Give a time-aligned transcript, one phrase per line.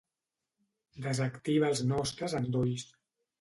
[1.03, 2.89] Desactiva els nostres endolls.